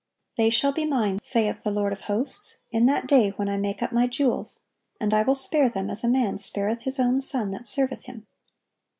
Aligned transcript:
"They 0.35 0.49
shall 0.49 0.71
be 0.71 0.87
Mine, 0.87 1.19
saith 1.21 1.61
the 1.61 1.69
Lord 1.69 1.93
of 1.93 1.99
hosts, 2.01 2.57
in 2.71 2.87
that 2.87 3.05
day 3.05 3.33
when 3.35 3.47
I 3.47 3.57
make 3.57 3.83
up 3.83 3.91
My 3.91 4.07
jewels; 4.07 4.61
and 4.99 5.13
I 5.13 5.21
will 5.21 5.35
spare 5.35 5.69
them, 5.69 5.91
as 5.91 6.03
a 6.03 6.07
man 6.09 6.39
spareth 6.39 6.85
his 6.85 6.99
own 6.99 7.21
son 7.21 7.51
that 7.51 7.67
serveth 7.67 8.05
him." 8.05 8.25